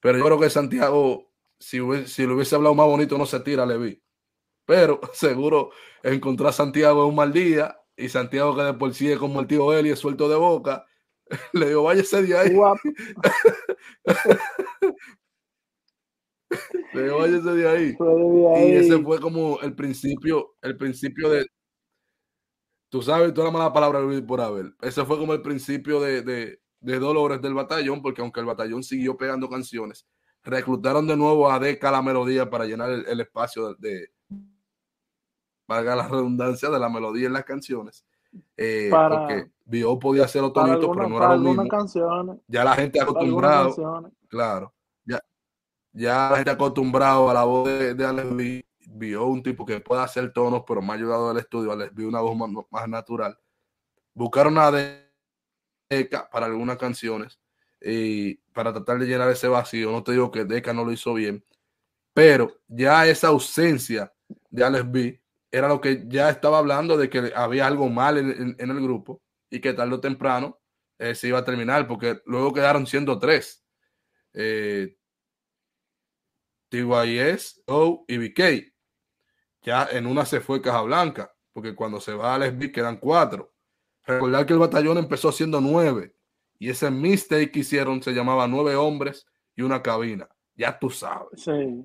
[0.00, 3.40] pero yo creo que Santiago, si, hubiese, si lo hubiese hablado más bonito, no se
[3.40, 4.02] tira, le vi.
[4.68, 5.70] Pero seguro
[6.02, 9.40] encontró a Santiago en un mal día y Santiago, que de por sí es como
[9.40, 10.84] el tío Eli, es suelto de boca,
[11.54, 12.54] le digo, váyase de ahí.
[16.94, 17.92] Le digo, váyase de ahí.
[17.92, 19.02] De Y ese ahí.
[19.02, 21.46] fue como el principio, el principio de,
[22.90, 24.74] tú sabes, toda la mala palabra por haber.
[24.80, 28.82] Ese fue como el principio de, de, de dolores del batallón, porque aunque el batallón
[28.82, 30.06] siguió pegando canciones,
[30.42, 34.08] reclutaron de nuevo a Deca la melodía para llenar el, el espacio de, de,
[35.68, 38.04] valga la redundancia, de la melodía en las canciones.
[38.56, 41.68] Eh, Para, porque Bio podía hacer los pero no era lo mismo.
[41.68, 43.74] canciones, Ya la gente acostumbrado,
[44.28, 45.22] claro, ya,
[45.92, 49.80] ya la gente acostumbrado a la voz de, de Alex B, vio un tipo que
[49.80, 53.38] puede hacer tonos, pero más ayudado del estudio, Alex vio una voz más, más natural.
[54.14, 54.70] Buscaron a
[55.90, 57.38] Deca para algunas canciones
[57.80, 59.92] y para tratar de llenar ese vacío.
[59.92, 61.44] No te digo que Deca no lo hizo bien,
[62.12, 64.12] pero ya esa ausencia
[64.50, 68.30] de Alex B era lo que ya estaba hablando de que había algo mal en,
[68.30, 70.60] en, en el grupo y que tarde o temprano
[70.98, 73.64] eh, se iba a terminar, porque luego quedaron siendo tres.
[74.34, 74.96] Eh,
[76.70, 78.72] TYS, O y BK.
[79.62, 83.54] Ya en una se fue Casablanca, porque cuando se va Alex B quedan cuatro.
[84.04, 86.14] Recordar que el batallón empezó siendo nueve
[86.58, 90.28] y ese mistake que hicieron se llamaba nueve hombres y una cabina.
[90.54, 91.42] Ya tú sabes.
[91.42, 91.84] Sí,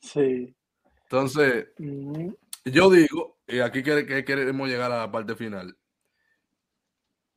[0.00, 0.56] sí.
[1.02, 2.30] Entonces, Mm,
[2.64, 5.76] yo digo, y aquí que, que queremos llegar a la parte final.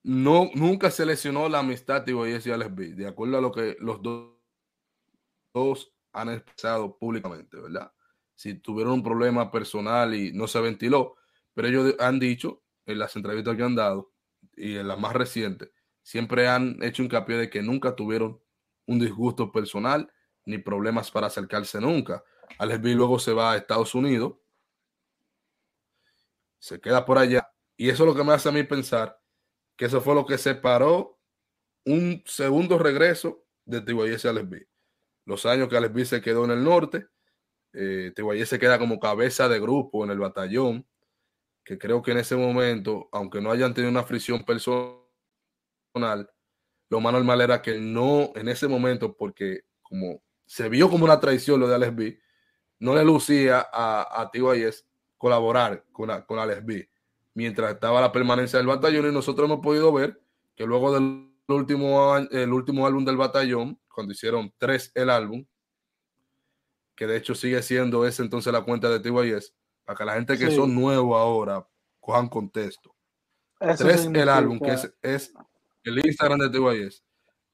[0.04, 3.76] No, nunca se lesionó la amistad TYS y Alex B, de acuerdo a lo que
[3.80, 4.38] los dos,
[5.54, 7.92] dos han expresado públicamente, ¿verdad?
[8.36, 11.16] Si tuvieron un problema personal y no se ventiló,
[11.54, 14.14] pero ellos han dicho en las entrevistas que han dado
[14.56, 15.72] y en las más recientes,
[16.04, 18.40] siempre han hecho hincapié de que nunca tuvieron
[18.86, 20.10] un disgusto personal
[20.46, 22.24] ni problemas para acercarse nunca.
[22.60, 24.36] Alex B luego se va a Estados Unidos,
[26.60, 29.20] se queda por allá, y eso es lo que me hace a mí pensar
[29.78, 31.20] que eso fue lo que separó
[31.86, 34.68] un segundo regreso de TYS a Alex.
[35.26, 37.08] Los años que Alex se quedó en el norte,
[37.74, 38.12] eh,
[38.46, 40.88] se queda como cabeza de grupo en el batallón,
[41.64, 45.06] que creo que en ese momento, aunque no hayan tenido una fricción personal,
[46.90, 51.20] lo más normal era que no, en ese momento, porque como se vio como una
[51.20, 52.20] traición lo de Alex B,
[52.80, 54.32] no le lucía a, a
[55.18, 56.90] colaborar con, con Alex B.
[57.34, 60.20] Mientras estaba la permanencia del batallón y nosotros hemos podido ver
[60.56, 65.46] que luego del último, el último álbum del batallón, cuando hicieron tres el álbum,
[66.96, 69.54] que de hecho sigue siendo ese entonces la cuenta de TYS,
[69.86, 71.68] para que la gente que son nuevos ahora
[72.00, 72.96] cojan contexto.
[73.78, 75.34] tres el álbum, que es, es
[75.84, 77.04] el Instagram de TYS,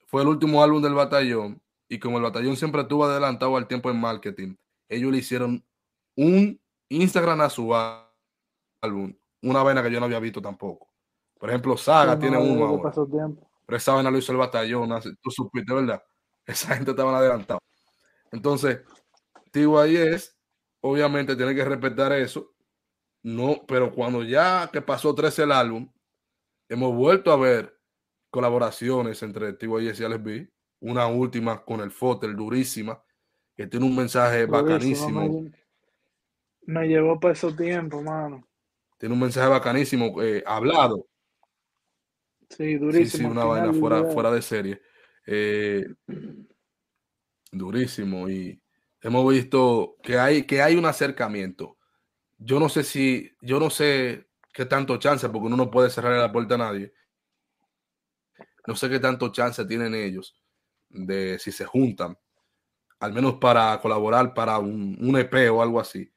[0.06, 3.90] fue el último álbum del batallón y como el batallón siempre estuvo adelantado al tiempo
[3.90, 4.56] en marketing,
[4.88, 5.64] ellos le hicieron
[6.16, 6.58] un
[6.94, 10.90] Instagram a su álbum, una vaina que yo no había visto tampoco.
[11.38, 12.92] Por ejemplo, Saga tiene uno ahora.
[13.66, 16.02] Pero esa vaina lo hizo el batallón, tú supiste, ¿verdad?
[16.46, 17.60] Esa gente estaba adelantado.
[18.30, 18.80] Entonces,
[19.50, 20.36] TYS
[20.80, 22.52] obviamente tiene que respetar eso.
[23.22, 25.90] No, pero cuando ya que pasó 13 el álbum,
[26.68, 27.80] hemos vuelto a ver
[28.28, 30.54] colaboraciones entre TYS y Alex B
[30.84, 33.02] una última con el Fotel, durísima,
[33.56, 35.44] que tiene un mensaje bacanísimo.
[36.66, 38.46] Me, llevó para esos tiempos, mano.
[38.98, 41.06] Tiene un mensaje bacanísimo, eh, hablado.
[42.48, 43.10] Sí, durísimo.
[43.10, 44.80] Sí, sí una vaina fuera, fuera de serie.
[45.26, 45.86] Eh,
[47.50, 48.28] durísimo.
[48.28, 48.60] Y
[49.00, 51.78] hemos visto que hay, que hay un acercamiento.
[52.38, 56.18] Yo no sé si, yo no sé qué tanto chance, porque uno no puede cerrar
[56.18, 56.92] la puerta a nadie.
[58.66, 60.40] No sé qué tanto chance tienen ellos
[60.88, 62.16] de si se juntan,
[63.00, 66.10] al menos para colaborar para un, un EP o algo así,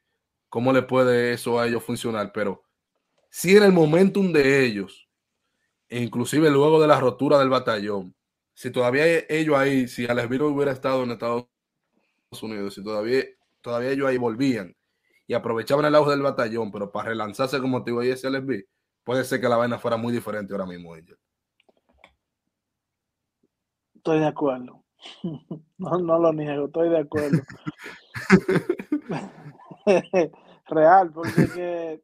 [0.49, 2.63] cómo le puede eso a ellos funcionar, pero
[3.29, 5.07] si en el momentum de ellos,
[5.89, 8.15] e inclusive luego de la rotura del batallón,
[8.53, 11.47] si todavía ellos ahí, si Alex Viro hubiera estado en Estados
[12.41, 13.23] Unidos, si todavía,
[13.61, 14.75] todavía ellos ahí volvían
[15.27, 18.65] y aprovechaban el auge del batallón, pero para relanzarse como te y ese LSB,
[19.03, 20.95] puede ser que la vaina fuera muy diferente ahora mismo.
[23.95, 24.83] Estoy de acuerdo.
[25.79, 27.37] No, no lo niego, estoy de acuerdo.
[30.67, 32.01] Real, porque que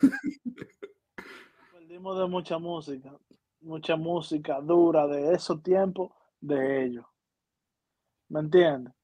[1.72, 3.12] perdimos de mucha música,
[3.60, 7.04] mucha música dura de esos tiempos de ellos.
[8.28, 8.94] ¿Me entiendes?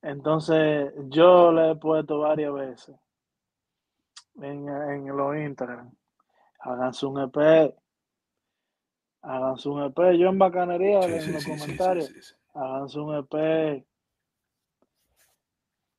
[0.00, 2.96] Entonces, yo le he puesto varias veces
[4.36, 5.94] en, en los Instagram.
[6.60, 7.74] Háganse un EP,
[9.22, 10.18] Háganse un EP.
[10.18, 12.36] Yo en bacanería en los comentarios.
[12.54, 13.86] Háganse un EP.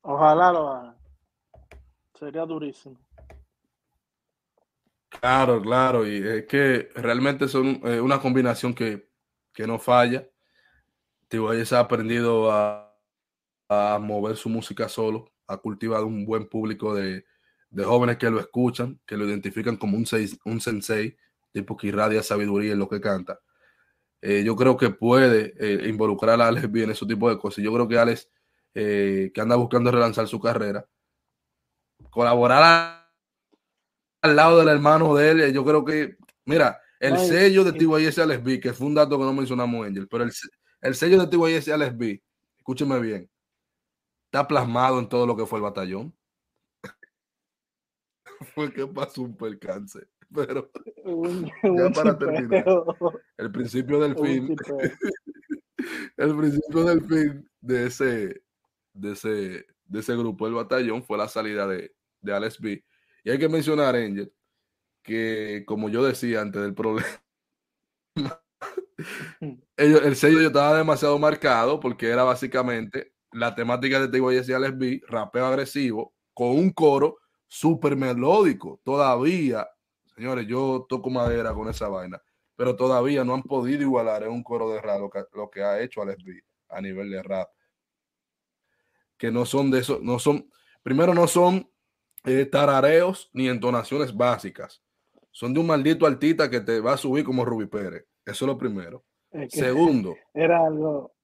[0.02, 0.93] Ojalá lo hagan.
[2.18, 2.96] Sería durísimo.
[5.20, 6.06] Claro, claro.
[6.06, 9.08] Y es que realmente son eh, una combinación que,
[9.66, 10.28] no falla.
[11.30, 12.80] se ha aprendido a,
[14.00, 15.32] mover su música solo.
[15.46, 17.24] Ha cultivado un buen público de,
[17.76, 20.06] jóvenes que lo escuchan, que lo identifican como un,
[20.44, 21.16] un sensei
[21.52, 23.40] tipo que irradia sabiduría en lo que canta.
[24.22, 27.64] Eh, yo creo que puede eh, involucrar a Alex bien en ese tipo de cosas.
[27.64, 28.30] Yo creo que Alex,
[28.72, 30.86] que anda buscando relanzar su carrera,
[32.14, 33.10] colaborar
[34.22, 38.42] al lado del hermano de él, yo creo que, mira, el sello de TYS Alex
[38.42, 40.32] B, que fue un dato que no mencionamos, Angel, pero el,
[40.80, 42.22] el sello de TYS Alex B,
[42.56, 43.28] escúcheme bien,
[44.26, 46.14] está plasmado en todo lo que fue el batallón.
[48.54, 50.06] fue que pasó un percance.
[50.32, 50.70] Pero
[51.62, 52.64] ya para terminar,
[53.36, 54.56] el principio del fin,
[56.16, 58.42] el principio del fin de ese,
[58.94, 61.94] de ese, de ese grupo, el batallón, fue la salida de,
[62.24, 62.84] de Alex B.
[63.24, 64.32] Y hay que mencionar, Angel,
[65.02, 67.06] que como yo decía antes del problema,
[69.76, 74.78] el sello yo estaba demasiado marcado porque era básicamente la temática de Tego y Alex
[74.78, 77.18] B, rapeo agresivo, con un coro
[77.48, 78.80] súper melódico.
[78.84, 79.66] Todavía
[80.14, 82.22] Señores, yo toco madera con esa vaina,
[82.54, 85.00] pero todavía no han podido igualar en un coro de rap
[85.32, 87.48] lo que, ha hecho Alex B a nivel de rap.
[89.18, 90.48] Que no son de eso, no son,
[90.82, 91.68] primero no son
[92.24, 94.82] eh, tarareos ni entonaciones básicas.
[95.30, 98.06] Son de un maldito artista que te va a subir como Ruby Pérez.
[98.24, 99.04] Eso es lo primero.
[99.48, 100.16] Segundo.
[100.34, 101.14] Era algo.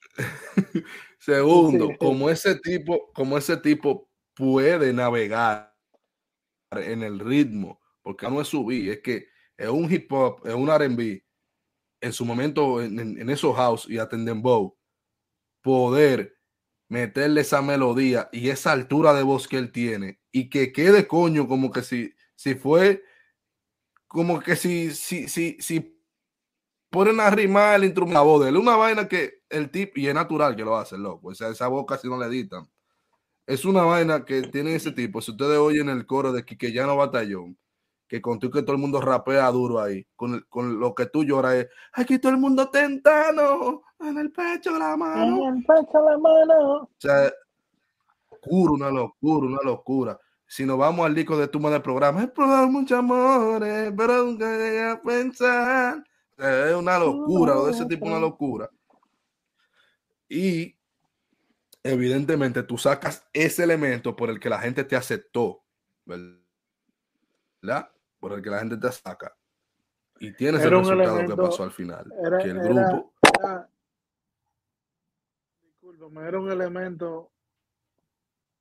[1.18, 5.74] Segundo, como ese tipo, como ese tipo puede navegar
[6.70, 10.68] en el ritmo porque no es subir, es que es un hip hop, es un
[10.68, 11.22] RB
[12.02, 14.76] en su momento en, en, esos house y a Bow,
[15.62, 16.36] poder
[16.88, 21.48] meterle esa melodía y esa altura de voz que él tiene y que quede coño
[21.48, 23.02] como que si, si fue
[24.06, 26.00] como que si, si, si, si
[26.90, 30.06] ponen a rimar el instrumento, la voz de él, una vaina que el tip, y
[30.06, 32.70] es natural que lo hace, loco, o sea, esa voz casi no le editan.
[33.46, 35.20] Es una vaina que tiene ese tipo.
[35.20, 37.58] Si ustedes oyen el coro de Quiquellano Batallón,
[38.14, 41.54] que contigo que todo el mundo rapea duro ahí, con, con, lo que tú lloras
[41.54, 45.48] es, aquí todo el mundo tentano, en el pecho la mano.
[45.48, 46.74] En el pecho la mano.
[46.82, 47.32] O sea,
[48.30, 50.20] locura, una locura, una locura.
[50.46, 54.48] Si nos vamos al disco de Tuma del programa, he probado muchos amores, pero nunca
[54.56, 56.04] llegué a pensar.
[56.38, 58.70] es una locura, de ese tipo, una locura.
[60.28, 60.76] Y
[61.82, 65.64] evidentemente tú sacas ese elemento por el que la gente te aceptó,
[66.04, 67.90] ¿verdad?
[68.24, 69.36] Por el que la gente te saca
[70.18, 72.10] y tienes el resultado que pasó al final.
[72.24, 73.12] Era, que el grupo.
[73.38, 73.68] Era,
[75.62, 77.32] discúlpame, era un elemento.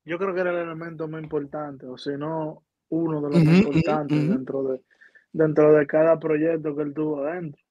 [0.03, 3.57] Yo creo que era el elemento más importante, o si no, uno de los más
[3.57, 4.81] importantes dentro, de,
[5.31, 7.63] dentro de cada proyecto que él tuvo dentro.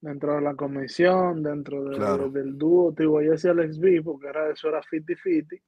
[0.00, 4.68] Dentro de la comisión, dentro de, del dúo TYS y Alex B, porque era, eso
[4.68, 5.60] era 50-50,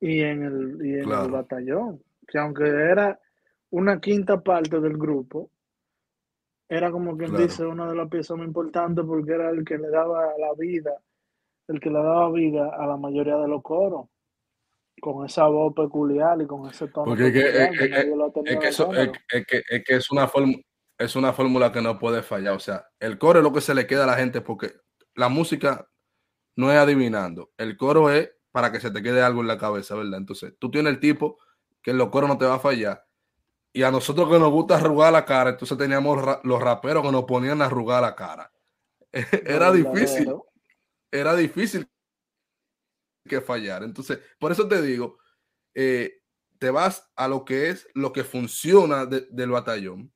[0.00, 2.02] y en el, y en el batallón.
[2.26, 3.20] Que aunque era
[3.70, 5.50] una quinta parte del grupo,
[6.68, 9.90] era como quien dice una de las piezas más importantes porque era el que le
[9.90, 10.92] daba la vida,
[11.68, 14.06] el que le daba vida a la mayoría de los coros,
[15.00, 17.06] con esa voz peculiar y con ese tono.
[17.06, 20.30] Porque es que, es una
[20.98, 22.54] es una fórmula que no puede fallar.
[22.54, 24.74] O sea, el coro es lo que se le queda a la gente porque
[25.14, 25.88] la música
[26.56, 27.50] no es adivinando.
[27.56, 30.18] El coro es para que se te quede algo en la cabeza, ¿verdad?
[30.18, 31.38] Entonces, tú tienes el tipo
[31.82, 33.02] que en los coros no te va a fallar
[33.72, 37.24] y a nosotros que nos gusta arrugar la cara, entonces teníamos los raperos que nos
[37.24, 38.52] ponían a arrugar la cara.
[39.12, 40.34] Era difícil.
[41.10, 41.88] Era difícil
[43.28, 43.82] que fallar.
[43.82, 45.18] Entonces, por eso te digo,
[45.74, 46.20] eh,
[46.58, 50.12] te vas a lo que es lo que funciona del batallón.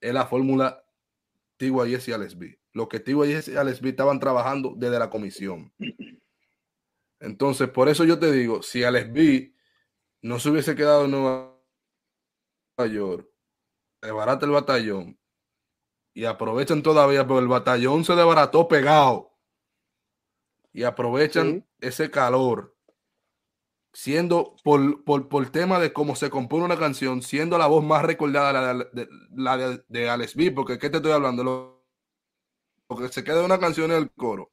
[0.00, 0.84] Es la fórmula
[1.58, 2.36] TYS y Alex
[2.72, 5.72] Lo que TYS y Alex estaban trabajando desde la comisión.
[7.20, 9.54] Entonces, por eso yo te digo, si Alex B
[10.22, 11.49] no se hubiese quedado en Nueva
[12.78, 13.28] York,
[14.00, 15.18] desbarata el batallón
[16.14, 19.36] y aprovechan todavía, pero el batallón se desbarató pegado
[20.72, 22.76] y aprovechan ese calor,
[23.92, 28.52] siendo por, por, tema de cómo se compone una canción, siendo la voz más recordada
[28.52, 31.44] la de, la de, de Alex B, porque ¿qué te estoy hablando?
[31.44, 34.52] Lo, que se queda una canción en el coro.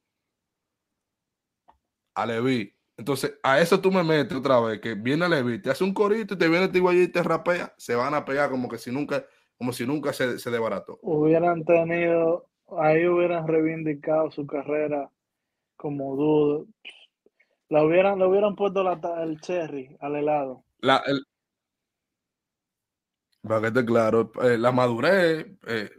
[2.14, 5.84] Alex B entonces, a eso tú me metes otra vez, que viene Levi, te hace
[5.84, 8.76] un corito y te viene el y te rapea, se van a pegar como que
[8.76, 9.24] si nunca,
[9.56, 10.98] como si nunca se, se desbarató.
[11.02, 15.08] Hubieran tenido, ahí hubieran reivindicado su carrera
[15.76, 16.66] como dudo.
[17.68, 20.64] La hubieran, le hubieran puesto la, el cherry al helado.
[20.80, 21.24] La, el,
[23.42, 25.90] para que esté claro, eh, la madurez, eh,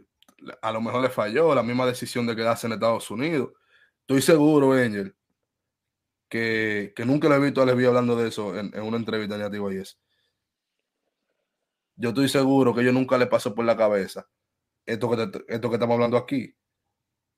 [0.60, 3.52] a lo mejor le falló, la misma decisión de quedarse en Estados Unidos.
[4.02, 5.14] Estoy seguro, Angel,
[6.30, 9.70] que, nunca le he visto a Lesbi hablando de eso en, una entrevista en Nativo
[9.70, 9.98] es.
[11.96, 14.26] Yo estoy seguro que yo nunca le pasó por la cabeza
[14.86, 16.54] esto que, esto que estamos hablando aquí.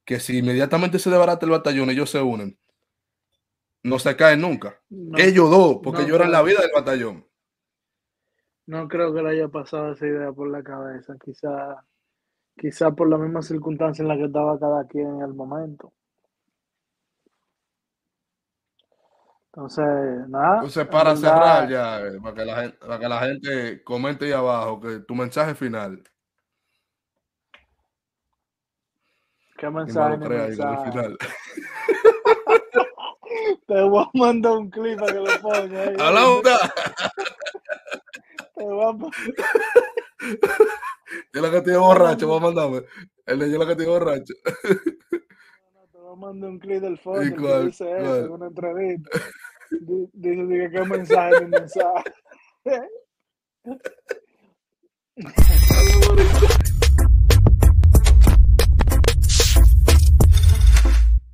[0.04, 2.58] Que si inmediatamente se desbarata el batallón, ellos se unen,
[3.82, 4.80] no se caen nunca.
[5.16, 7.26] ellos dos, porque ellos eran la vida del batallón.
[8.66, 11.16] No creo que le haya pasado esa idea por la cabeza.
[11.22, 11.84] Quizá,
[12.56, 15.92] quizá por la misma circunstancia en la que estaba cada quien en el momento.
[19.54, 19.84] Entonces,
[20.28, 20.54] nada.
[20.56, 24.32] Entonces, para cerrar ya, eh, para que, la gente, para que la gente comente ahí
[24.32, 26.02] abajo, que tu mensaje final.
[29.58, 30.16] ¿Qué mensaje?
[30.16, 30.90] No mensaje?
[30.90, 31.18] Final.
[33.66, 35.96] Te voy a mandar un clip para que lo ponga ahí.
[36.00, 36.10] ¡A
[38.56, 38.92] Te voy a
[41.34, 42.84] Yo la que estoy borracho, voy a mandarme.
[43.26, 44.32] El de yo la que estoy borracho.
[46.12, 49.18] yo mandé un clip del fondo dice eso una entrevista.
[49.70, 52.12] Dice, dice que es mensaje, mensaje.